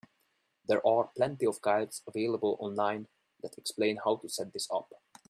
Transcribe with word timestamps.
There 0.67 0.83
are 0.83 1.11
plenty 1.15 1.45
of 1.45 1.61
guides 1.61 2.01
available 2.07 2.57
online 2.59 3.07
that 3.43 3.59
explain 3.59 3.99
how 4.03 4.15
to 4.15 4.29
set 4.29 4.51
this 4.51 4.67
up. 4.73 4.91